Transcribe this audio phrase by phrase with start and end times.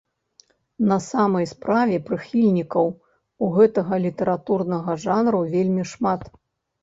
[0.91, 2.87] На самай справе прыхільнікаў
[3.47, 6.21] у гэтага літаратурнага жанру вельмі шмат.